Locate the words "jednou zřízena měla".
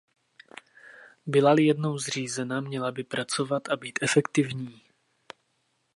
1.65-2.91